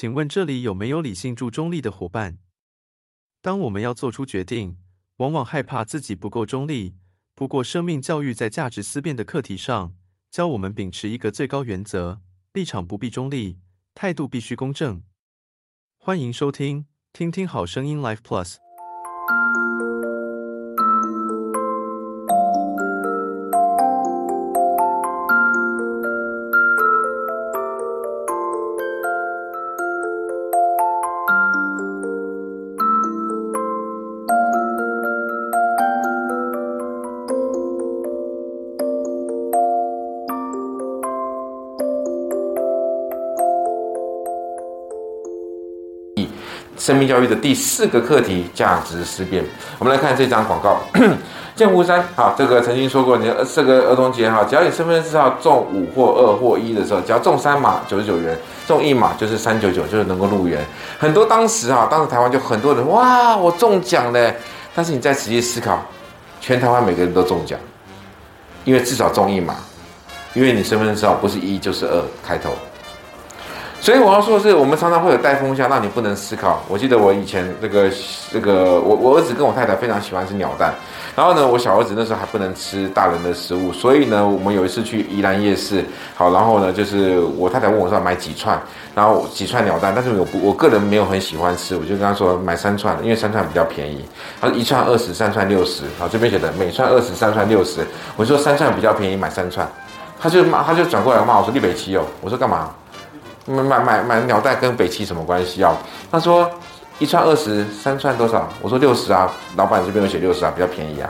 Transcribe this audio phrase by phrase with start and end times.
[0.00, 2.38] 请问这里有没有理性住中立的伙伴？
[3.42, 4.78] 当我们要做出决定，
[5.16, 6.94] 往往害怕自己不够中立。
[7.34, 9.96] 不过，生命教育在价值思辨的课题上，
[10.30, 12.20] 教我们秉持一个最高原则：
[12.52, 13.58] 立场不必中立，
[13.92, 15.02] 态度必须公正。
[15.96, 18.67] 欢迎收听，听听好声音 Life Plus。
[46.78, 49.44] 生命教育的第四个课题：价值思辨。
[49.78, 50.80] 我们来看这张广告。
[51.58, 60.64] 剑湖山，好，这个曾经说过，你这个儿童节哈，只要你身份证号中五或二或一的时候，只要中三码九十九元，中一码就是三九九，就是能够入园。
[61.00, 64.32] 很多当时哈，当时台湾就很多人哇，我中奖了。
[64.72, 65.84] 但是你再仔细思考，
[66.40, 67.58] 全台湾每个人都中奖，
[68.64, 69.56] 因为至少中一码，
[70.34, 72.50] 因为你身份证号不是一就是二开头。
[73.80, 76.60] 所以我要说的是，我们常常会有带风向，让你不能思考。
[76.68, 77.88] 我记得我以前这个
[78.30, 80.74] 这个，我我儿子跟我太太非常喜欢吃鸟蛋，
[81.16, 85.84] 然后呢，我小儿子那时候还不能吃大人的食物，所以呢，我们有一次去宜兰夜市，
[86.16, 88.60] 好，然后呢，就是我太太问我说买几串，
[88.96, 94.04] 然后几串鸟蛋，但是我不，我个人没有很喜欢吃，我就跟他说买三串，因为三串比较便宜，
[94.40, 99.66] 他说一串二十，三串六十，好，这边写的每串二十，三串六十，我说三串比较便宜，买三串，
[100.20, 102.68] 他就骂，他就转过来骂我说立北奇哦，我说干嘛？
[103.48, 105.74] 买买买买鸟蛋跟北七什么关系啊？
[106.12, 106.48] 他说
[106.98, 108.46] 一串二十，三串多少？
[108.60, 111.08] 我说六十啊，老板这边有写六十啊，比较便宜啊。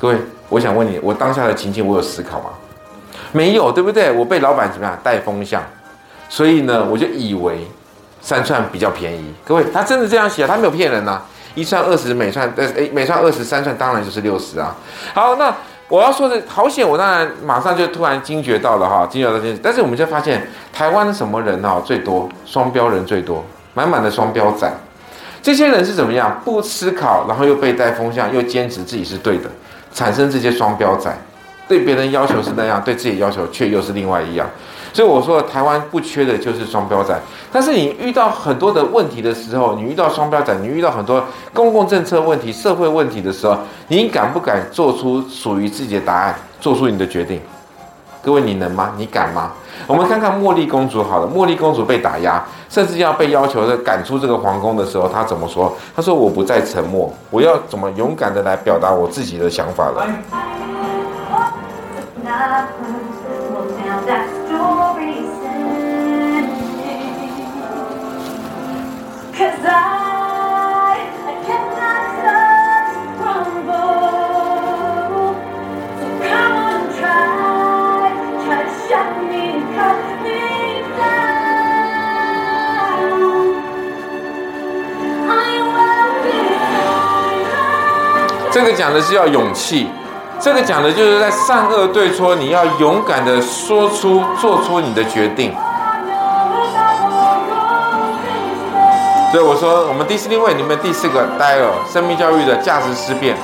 [0.00, 0.16] 各位，
[0.48, 2.50] 我想问你，我当下的情境我有思考吗？
[3.32, 4.12] 没有，对不对？
[4.12, 5.60] 我被老板怎么样带风向，
[6.28, 7.66] 所以呢，我就以为
[8.20, 9.34] 三串比较便宜。
[9.44, 11.26] 各位，他真的这样写，他没有骗人呐、啊。
[11.56, 14.76] 一串二十，每串呃诶，每串二十，三串当然就是六十啊。
[15.12, 15.52] 好，那。
[15.90, 19.58] 我要说的好险，我当然马上就突然惊觉到了哈，惊觉到这件。
[19.60, 22.28] 但是我们就发现，台湾什么人哈最多？
[22.46, 24.72] 双标人最多，满满的双标仔。
[25.42, 26.40] 这些人是怎么样？
[26.44, 29.50] 不思考，然后又被带风向，又坚持自己是对的，
[29.92, 31.12] 产生这些双标仔。
[31.66, 34.48] 对别人要求是那样，对自己要求却又是另外一样。
[34.92, 37.18] 所以我说，台湾不缺的就是双标仔。
[37.52, 41.22] 但是你遇到很多的问题的时候，你遇到双标仔，你遇到很多
[41.54, 43.56] 公共政策问题、社会问题的时候，
[43.88, 47.40] 你敢不敢做出属于自己的答案，做出你的决定？
[48.22, 48.92] 各位，你能吗？
[48.98, 49.52] 你敢吗？
[49.86, 55.74] 我们看看茉莉公主好了，茉莉公主被打压，甚至要被要求的赶出这个皇宫的时候，她怎么说？
[55.96, 60.06] 她说：“我不再沉默，我要怎么勇敢的来表达我自己的想法了。”
[88.52, 89.88] 这个讲的是要勇气，
[90.42, 95.52] 这个讲的就是在善恶对错，你要勇敢的说出、做出你的决定。
[99.30, 103.36] 所以我说，我们第四定位里面第四个 dial 生命教育的价值思辨。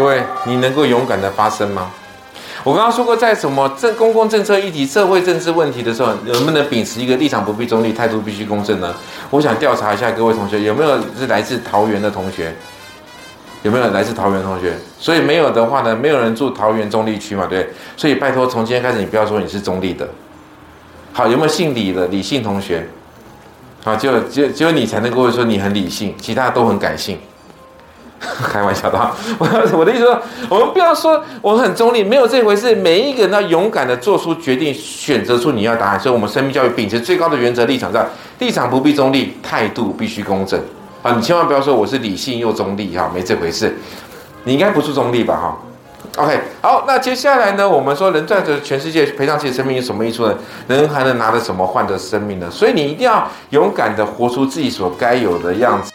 [0.00, 1.90] 各位，你能够勇敢的发声吗？
[2.64, 8.94] 我刚刚说过，在什么政公共政策议题、社会政治问题的时候，能不能秉持一个立场不必中立、态度必须公正呢？
[9.28, 12.50] 我想调查一下各位同学，有没有是来自桃园的同学？
[13.62, 14.72] 有没有来自桃园同学？
[14.98, 17.68] 所以没有的话呢，没有人住桃园中立区嘛，对。
[17.94, 20.08] 所以拜托，从今天开始，你不要说你是中立的。
[21.12, 22.88] 好，有没有姓李的李姓同学？
[23.84, 27.18] 好，就就只有你才能够说你很理性，其他都很感性。
[28.20, 28.98] 开玩笑的，
[29.38, 29.46] 我
[29.78, 32.74] 我的意思说，我们不要说我很中立，没有这回事。
[32.74, 35.98] 每一个人要勇敢的做出决定，选择出你要答案。
[35.98, 38.04] 所以，我们生命教育秉持最高的原则立场上，
[38.38, 40.60] 立场不必中立，态度必须公正。
[41.02, 43.74] 啊，你千万不要说我是理性又中立哈，没这回事。
[44.44, 50.34] 你应该不是中立吧哈？OK，好，那接下来呢，我们说人赚得全世界，赔偿自己生命有什么益处呢？
[50.68, 52.50] 人还能拿着什么换得生命呢？
[52.50, 55.90] 所以你一定要勇敢的活出自己所该有的样子。